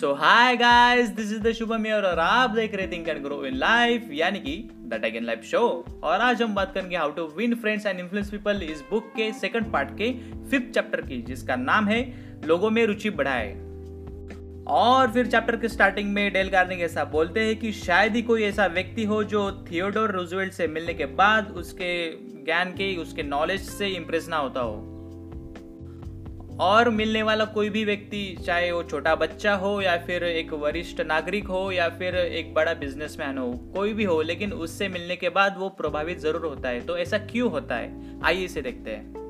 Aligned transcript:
So 0.00 0.12
hi 0.14 0.56
guys 0.56 1.08
this 1.08 1.32
is 1.32 1.40
the 1.42 1.52
Shubham 1.52 1.86
और 1.92 2.04
आप 2.20 2.50
देख 2.50 2.74
रहे 2.74 2.86
think 2.86 3.08
and 3.08 3.22
grow 3.22 3.44
in 3.44 3.54
life 3.54 4.08
यानी 4.12 4.38
कि 4.38 4.52
the 4.88 4.98
tech 5.02 5.14
in 5.16 5.24
life 5.24 5.42
show 5.44 5.84
और 6.02 6.20
आज 6.20 6.42
हम 6.42 6.54
बात 6.54 6.74
करेंगे 6.74 6.96
how 6.96 7.10
to 7.10 7.24
win 7.36 7.54
friends 7.54 7.86
and 7.86 8.00
influence 8.00 8.30
people 8.30 8.62
इस 8.62 8.82
बुक 8.90 9.06
के 9.16 9.32
सेकंड 9.32 9.72
पार्ट 9.72 9.88
के 9.90 10.12
फिफ्थ 10.50 10.70
चैप्टर 10.74 11.00
की, 11.00 11.22
जिसका 11.22 11.56
नाम 11.56 11.88
है 11.88 12.00
लोगों 12.46 12.70
में 12.70 12.84
रुचि 12.86 13.10
बढ़ाए। 13.10 13.50
और 14.66 15.10
फिर 15.12 15.26
चैप्टर 15.26 15.56
के 15.56 15.68
स्टार्टिंग 15.68 16.12
में 16.12 16.32
डेल 16.32 16.50
कार्निंग 16.50 16.82
ऐसा 16.82 17.04
बोलते 17.04 17.40
हैं 17.40 17.56
कि 17.56 17.72
शायद 17.72 18.16
ही 18.16 18.22
कोई 18.22 18.42
ऐसा 18.42 18.66
व्यक्ति 18.66 19.04
हो 19.04 19.24
जो 19.24 19.50
थियोडोर 19.72 20.10
रूजवेल्ट 20.10 20.52
से 20.52 20.66
मिलने 20.66 20.94
के 20.94 21.06
बाद 21.06 21.50
उसके 21.56 21.90
ज्ञान 22.44 22.70
के, 22.70 22.96
उसके 22.96 23.22
नॉलेज 23.22 23.60
से 23.60 23.88
इम्प्रेस 23.88 24.28
ना 24.28 24.36
होता 24.36 24.60
हो। 24.60 24.97
और 26.60 26.90
मिलने 26.90 27.22
वाला 27.22 27.44
कोई 27.44 27.70
भी 27.70 27.84
व्यक्ति, 27.84 28.36
चाहे 28.46 28.72
वो 28.72 28.82
छोटा 28.82 29.14
बच्चा 29.14 29.54
हो 29.54 29.80
या 29.82 29.96
फिर 29.96 30.24
एक 30.24 30.52
वरिष्ठ 30.52 31.00
नागरिक 31.00 31.48
हो 31.48 31.72
या 31.72 31.88
फिर 31.88 32.14
एक 32.16 32.54
बड़ा 32.54 32.74
बिजनेसमैन 32.74 33.38
हो, 33.38 33.52
कोई 33.52 33.92
भी 33.92 34.04
हो, 34.04 34.22
लेकिन 34.22 34.52
उससे 34.52 34.88
मिलने 34.88 35.16
के 35.16 35.28
बाद 35.28 35.54
वो 35.58 35.68
प्रभावित 35.68 36.18
ज़रूर 36.18 36.46
होता 36.46 36.68
है। 36.68 36.86
तो 36.86 36.98
ऐसा 36.98 37.18
क्यों 37.18 37.50
होता 37.50 37.74
है? 37.74 38.20
आइए 38.24 38.44
इसे 38.44 38.62
देखते 38.62 38.90
हैं। 38.90 39.28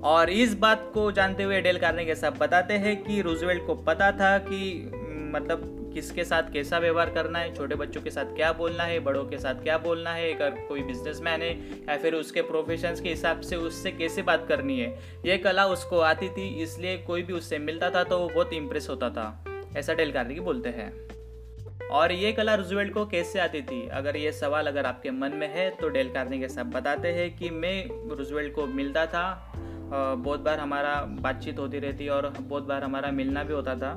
और 0.00 0.30
इस 0.30 0.54
बात 0.58 0.90
को 0.94 1.12
जानते 1.12 1.42
हुए 1.42 1.60
डेल 1.60 1.78
कार्नेगी 1.78 2.14
साहब 2.14 2.38
बताते 2.38 2.74
हैं 2.74 3.04
कि 3.04 3.20
रूजवेल्ट 3.22 3.66
को 3.66 3.74
पता 3.74 4.12
था 4.12 4.38
कि 4.38 4.90
मतलब 5.30 5.90
किसके 5.94 6.24
साथ 6.24 6.52
कैसा 6.52 6.78
व्यवहार 6.78 7.10
करना 7.10 7.38
है, 7.38 7.54
छोटे 7.54 7.74
बच्चों 7.74 8.02
के 8.02 8.10
साथ 8.10 8.34
क्या 8.36 8.52
बोलना 8.52 8.84
है, 8.84 8.98
बड़ों 9.00 9.24
के 9.24 9.38
साथ 9.38 9.62
क्या 9.62 9.78
बोलना 9.78 10.10
है, 10.10 10.32
अगर 10.32 10.50
कोई 10.68 10.82
बिजनेसमैन 10.82 11.42
है 11.42 11.52
या 11.80 11.96
फिर 11.96 12.14
उसके 12.14 12.42
प्रोफेशन 12.42 13.02
के 13.02 13.08
हिसाब 13.08 13.40
से 13.40 13.56
उससे 13.56 13.92
कैसे 13.92 14.22
बात 14.22 14.46
करनी 14.48 14.78
है, 14.80 14.88
ये 15.26 15.38
कला 15.38 15.66
उसको 15.66 15.98
आती 16.00 16.28
थी, 16.28 16.48
इसलिए 16.62 16.96
कोई 16.98 17.22
भी 17.22 17.32
उससे 17.32 17.58
मिलता 17.58 17.90
था 17.90 18.04
तो 18.04 18.18
वो 18.18 18.28
बहुत 18.28 18.52
इम्प्रेस 18.52 18.88
होता 18.90 19.10
था। 19.10 19.44
ऐसा 19.76 19.94
डेल 19.94 20.12
कार्नेगी 20.12 20.40
बोलते 20.40 20.68
हैं। 20.68 20.92
और 21.88 22.12
ये 22.12 22.32
कला 22.32 22.54
रूजवेल्ट 22.54 22.92
को 22.94 23.04
कैसे 23.06 23.38
आती 23.40 23.62
थी? 23.62 23.86
अगर 23.88 24.16
ये 24.16 24.32
सवाल 24.32 24.66
अगर 24.66 24.86
आपके 24.86 25.10
मन 25.10 25.32
में 25.34 25.48
है 25.48 25.68
तो 25.70 25.88
डेल 25.88 26.12
कार्नेगी 26.12 26.48
साहब 26.48 26.70
बताते 26.70 27.08
हैं 27.08 27.36
कि 27.36 27.50
मैं 27.50 28.08
रूजवेल्ट 28.16 28.54
को 28.54 28.66
मिलता 28.66 29.06
था 29.06 29.52
बहुत 29.92 30.40
बार 30.40 30.58
हमारा 30.58 30.94
बातचीत 31.20 31.58
होती 31.58 31.78
रहती 31.78 32.08
और 32.08 32.28
बहुत 32.40 32.66
बार 32.66 32.84
हमारा 32.84 33.10
मिलना 33.10 33.42
भी 33.44 33.52
होता 33.52 33.74
था। 33.74 33.92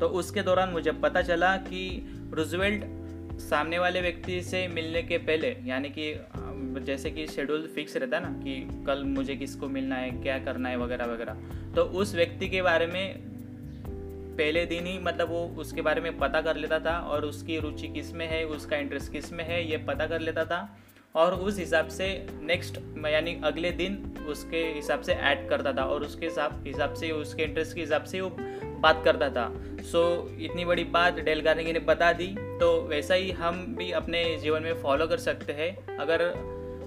तो 0.00 0.06
उसके 0.14 0.42
दौरान 0.42 0.70
मुझे 0.70 0.92
पता 0.92 1.22
चला 1.22 1.56
कि 1.56 1.82
रूजवेल्ट 2.34 2.84
सामने 3.40 3.78
वाले 3.78 4.00
व्यक्ति 4.00 4.40
से 4.42 4.66
मिलने 4.68 5.02
के 5.02 5.18
पहले, 5.18 5.56
यानी 5.64 5.88
कि 5.88 6.14
जैसे 6.84 7.10
कि 7.10 7.26
शेड्यूल 7.26 7.66
फिक्स 7.74 7.96
रहता 7.96 8.16
है 8.16 8.22
ना, 8.22 8.28
कि 8.28 8.84
कल 8.86 9.02
मुझे 9.04 9.36
किसको 9.36 9.68
मिलना 9.68 9.96
है, 9.96 10.10
क्या 10.22 10.38
करना 10.38 10.68
है, 10.68 10.76
वगैरह 10.76 11.06
वगैरह। 11.06 11.72
तो 11.74 11.82
उस 11.82 12.14
व्यक्ति 12.14 12.48
के 12.48 12.62
बारे 12.62 12.86
में 12.86 13.36
पहले 14.38 14.64
दिन 14.66 14.86
ही 14.86 14.98
मतलब 14.98 15.28
वो 15.28 15.44
उसके 15.58 15.82
बारे 15.82 16.00
में 16.00 16.18
पता 16.18 16.40
कर 16.40 16.56
लेता 16.56 16.78
था 16.78 16.98
और 17.00 17.24
उसकी 17.24 17.58
रुचि 17.60 17.88
किसमें 17.88 18.26
है, 18.28 18.44
उसका 18.44 18.76
इंटरेस्ट 18.76 19.12
किसमें 19.12 19.44
है, 19.44 19.70
ये 19.70 19.76
पता 19.76 20.06
कर 20.06 20.20
लेता 20.20 20.44
था 20.44 20.76
और 21.14 21.34
उस 21.34 21.58
हिसाब 21.58 21.88
से 21.88 22.06
नेक्स्ट 22.42 22.78
यानी 23.06 23.40
अगले 23.44 23.70
दिन 23.70 23.96
उसके 24.28 24.62
हिसाब 24.74 25.00
से 25.00 25.12
ऐड 25.12 25.48
करता 25.48 25.72
था 25.72 25.84
और 25.84 26.02
उसके 26.02 26.26
हिसाब 26.26 26.62
हिसाब 26.66 26.94
से, 26.94 27.10
उसके 27.10 27.42
इंटरेस्ट 27.42 27.74
के 27.74 27.80
हिसाब 27.80 28.04
से 28.04 28.20
वो 28.20 28.36
बात 28.80 29.02
करता 29.04 29.28
था। 29.30 29.46
सो 29.92 30.30
so, 30.32 30.40
इतनी 30.40 30.64
बड़ी 30.64 30.84
बात 30.84 31.18
डेल 31.20 31.40
कार्नेगी 31.42 31.72
ने 31.72 31.78
बता 31.78 32.12
दी। 32.12 32.26
तो 32.60 32.82
वैसा 32.82 33.14
ही 33.14 33.30
हम 33.30 33.74
भी 33.78 33.90
अपने 33.92 34.36
जीवन 34.36 34.62
में 34.62 34.74
फॉलो 34.74 35.06
कर 35.06 35.16
सकते 35.16 35.52
हैं। 35.52 35.96
अगर 35.96 36.22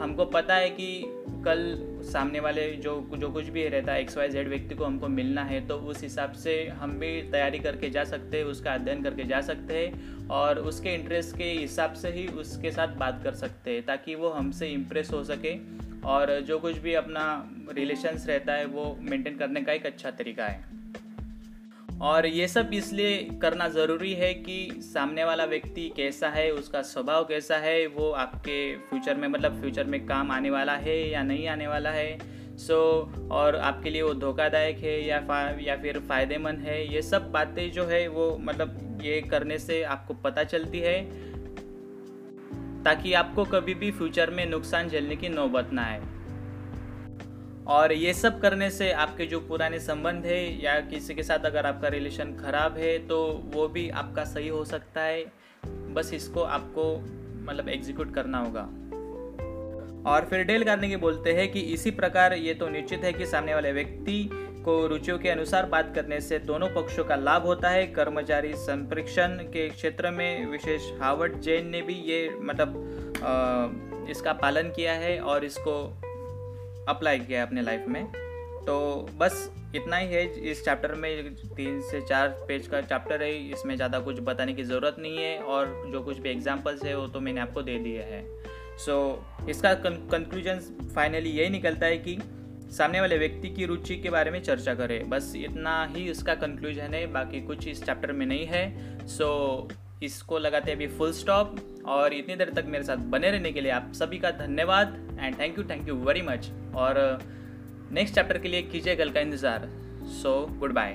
हमको 0.00 0.24
पता 0.24 0.54
है 0.54 0.70
कि 0.70 1.02
कल 1.44 1.78
सामने 2.12 2.40
वाले 2.40 2.70
जो 2.70 3.10
जो 3.14 3.28
कुछ 3.30 3.48
भी 3.48 3.68
रहता 3.68 3.92
है 3.92 4.00
एक्स 4.00 4.16
वाई 4.16 4.28
जेड 4.28 4.48
व्यक्ति 4.48 4.74
को 4.74 4.84
हमको 4.84 5.08
मिलना 5.08 5.44
है 5.44 5.66
तो 5.66 5.76
उस 5.76 6.02
हिसाब 6.02 6.32
से 6.32 6.68
हम 6.68 6.98
भी 6.98 7.22
तैयारी 7.22 7.58
करके 7.58 7.90
जा 7.90 8.04
सकते 8.04 8.38
हैं 8.38 8.44
उसका 8.44 8.74
अध्ययन 8.74 9.02
करके 9.02 9.24
जा 9.24 9.40
सकते 9.40 9.74
हैं 9.74 10.28
और 10.28 10.58
उसके 10.58 10.94
इंटरेस्ट 10.94 11.36
के 11.36 11.44
हिसाब 11.44 11.92
से 11.92 12.08
ही 12.08 12.26
उसके 12.26 12.70
साथ 12.70 12.88
बात 12.88 13.20
कर 13.24 13.34
सकते 13.34 13.70
हैं 13.70 13.82
ताकि 13.82 14.14
वो 14.14 14.28
हमसे 14.28 14.68
इम्प्रेस 14.68 15.10
हो 15.12 15.24
सके 15.24 15.56
और 16.08 16.40
जो 16.40 16.58
कुछ 16.58 16.78
भी 16.78 16.94
अपना 16.94 17.50
रिलेशंस 17.72 18.26
रहता 18.26 18.52
है 18.52 18.64
वो 18.64 18.96
मेंटेन 19.00 19.36
करने 19.36 19.60
का 19.60 19.72
एक 19.72 19.86
अच्छा 19.86 20.10
तरीका 20.10 20.46
है। 20.46 20.79
और 22.02 22.26
ये 22.26 22.48
सब 22.48 22.70
इसलिए 22.74 23.38
करना 23.42 23.68
ज़रूरी 23.68 24.12
है 24.14 24.34
कि 24.34 24.80
सामने 24.82 25.24
वाला 25.24 25.44
व्यक्ति 25.44 25.88
कैसा 25.96 26.28
है 26.28 26.50
उसका 26.50 26.82
स्वभाव 26.82 27.24
कैसा 27.24 27.56
है 27.56 27.86
वो 27.86 28.10
आपके 28.10 28.76
फ्यूचर 28.76 29.14
में 29.14 29.28
मतलब 29.28 29.60
फ्यूचर 29.60 29.84
में 29.84 30.06
काम 30.06 30.30
आने 30.30 30.50
वाला 30.50 30.76
है 30.76 31.10
या 31.10 31.22
नहीं 31.22 31.48
आने 31.48 31.66
वाला 31.66 31.90
है। 31.90 32.18
सो 32.58 33.12
so, 33.14 33.30
और 33.30 33.56
आपके 33.56 33.90
लिए 33.90 34.02
वो 34.02 34.14
धोखादायक 34.14 34.78
है 34.78 35.06
या 35.06 35.20
फा 35.20 35.40
या 35.60 35.76
फिर 35.76 35.98
फ़ायदेमंद 35.98 36.58
है 36.58 36.94
ये 36.94 37.02
सब 37.02 37.30
बातें 37.32 37.70
जो 37.72 37.84
है 37.84 38.08
वो 38.08 38.36
मतलब 38.40 38.98
ये 39.02 39.20
करने 39.20 39.58
से 39.58 39.82
आपको 39.82 40.14
पता 40.14 40.44
चलती 40.44 40.80
है। 40.80 41.30
ताकि 42.84 43.12
आपको 43.12 43.44
कभी 43.44 43.74
भी 43.74 43.90
फ्यूचर 43.90 44.30
में 44.30 44.46
नुकसान 44.46 44.88
झेलने 44.88 45.16
की 45.16 45.28
नौबत 45.28 45.70
ना 45.72 45.82
आए। 45.82 46.00
और 47.68 47.92
ये 47.92 48.12
सब 48.14 48.40
करने 48.40 48.70
से 48.70 48.90
आपके 48.92 49.26
जो 49.26 49.40
पुराने 49.40 49.80
संबंध 49.80 50.26
है 50.26 50.62
या 50.62 50.80
किसी 50.80 51.14
के 51.14 51.22
साथ 51.22 51.38
अगर 51.38 51.66
आपका 51.66 51.88
रिलेशन 51.88 52.32
ख़राब 52.36 52.76
है 52.76 52.98
तो 52.98 53.42
वो 53.54 53.68
भी 53.68 53.88
आपका 53.90 54.24
सही 54.24 54.48
हो 54.48 54.64
सकता 54.64 55.00
है। 55.00 55.24
बस 55.94 56.12
इसको 56.14 56.42
आपको 56.42 56.94
मतलब 57.44 57.68
एग्जीक्यूट 57.68 58.14
करना 58.14 58.38
होगा। 58.38 58.68
और 60.10 60.24
फिर 60.24 60.44
डेल 60.44 60.64
करने 60.64 60.88
के 60.88 60.96
बोलते 60.96 61.32
हैं 61.32 61.50
कि 61.52 61.60
इसी 61.60 61.90
प्रकार 61.90 62.32
ये 62.32 62.54
तो 62.54 62.68
निश्चित 62.68 63.04
है 63.04 63.12
कि 63.12 63.26
सामने 63.26 63.54
वाले 63.54 63.72
व्यक्ति 63.72 64.28
को 64.64 64.86
रुचियों 64.86 65.18
के 65.18 65.28
अनुसार 65.28 65.66
बात 65.66 65.92
करने 65.94 66.20
से 66.20 66.38
दोनों 66.38 66.68
पक्षों 66.68 67.04
का 67.04 67.16
लाभ 67.16 67.42
होता 67.42 67.70
है। 67.70 67.86
कर्मचारी 67.86 68.52
संप्रेक्षण 68.54 69.28
के 69.28 69.68
क्षेत्र 69.68 70.10
में 70.10 70.46
विशेष 70.46 70.90
हावर्ड 71.00 71.40
जैन 71.40 71.66
ने 71.66 71.82
भी 71.82 71.94
ये 71.94 72.28
मतलब 72.42 73.22
आ, 73.24 74.10
इसका 74.10 74.32
पालन 74.32 74.62
किया 74.62 74.92
है 74.92 75.18
और 75.20 75.44
इसको 75.44 75.74
अप्लाई 76.90 77.18
किया 77.20 77.40
है 77.40 77.46
अपने 77.46 77.62
लाइफ 77.62 77.84
में। 77.88 78.04
तो 78.66 79.08
बस 79.18 79.50
इतना 79.74 79.96
ही 79.96 80.06
है 80.08 80.24
इस 80.50 80.64
चैप्टर 80.64 80.94
में 80.94 81.34
तीन 81.34 81.80
से 81.82 82.00
चार 82.00 82.28
पेज 82.48 82.66
का 82.66 82.80
चैप्टर 82.82 83.22
है 83.22 83.30
इसमें 83.50 83.74
ज़्यादा 83.76 83.98
कुछ 84.00 84.20
बताने 84.20 84.54
की 84.54 84.62
ज़रूरत 84.64 84.96
नहीं 84.98 85.18
है 85.18 85.38
और 85.38 85.90
जो 85.92 86.02
कुछ 86.02 86.18
भी 86.18 86.30
एग्जाम्पल्स 86.30 86.84
है 86.84 86.96
वो 86.96 87.06
तो 87.06 87.20
मैंने 87.20 87.40
आपको 87.40 87.62
दे 87.62 87.78
दिए 87.78 88.02
हैं। 88.02 88.24
सो 88.78 88.92
so, 89.38 89.48
इसका 89.50 89.72
कंक्लूजन 89.74 90.60
फाइनली 90.94 91.30
यही 91.30 91.50
निकलता 91.50 91.86
है 91.86 91.98
कि 91.98 92.18
सामने 92.72 93.00
वाले 93.00 93.18
व्यक्ति 93.18 93.48
की 93.48 93.66
रुचि 93.66 93.96
के 93.96 94.10
बारे 94.10 94.30
में 94.30 94.42
चर्चा 94.42 94.74
करें। 94.74 95.08
बस 95.10 95.32
इतना 95.36 95.84
ही 95.94 96.08
इसका 96.10 96.34
कंक्लूजन 96.36 96.94
है 96.94 97.06
बाकी 97.12 97.40
कुछ 97.40 97.66
इस 97.68 97.84
चैप्टर 97.84 98.12
में 98.12 98.26
नहीं 98.26 98.46
है। 98.46 99.06
सो 99.08 99.26
so, 99.62 99.76
इसको 100.02 100.38
लगाते 100.38 100.72
अभी 100.72 100.86
फुल 100.88 101.12
स्टॉप 101.12 101.56
और 101.90 102.14
इतनी 102.14 102.34
देर 102.36 102.50
तक 102.56 102.64
मेरे 102.68 102.84
साथ 102.84 102.96
बने 103.12 103.30
रहने 103.30 103.52
के 103.52 103.60
लिए 103.60 103.72
आप 103.72 103.92
सभी 103.94 104.18
का 104.18 104.30
धन्यवाद 104.38 104.96
and 105.20 105.38
thank 105.38 105.58
you 105.58 105.64
thank 105.70 105.88
you 105.88 105.94
very 106.06 106.22
much 106.22 106.50
और 106.76 106.98
नेक्स्ट 107.92 108.14
चैप्टर 108.14 108.38
के 108.38 108.48
लिए 108.48 108.62
कीजिए 108.62 108.96
कल 108.96 109.10
का 109.10 109.20
इंतज़ार. 109.20 109.68
So 110.22 110.34
good 110.60 110.72
bye 110.72 110.94